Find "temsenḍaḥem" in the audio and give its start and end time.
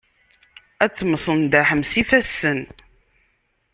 0.93-1.81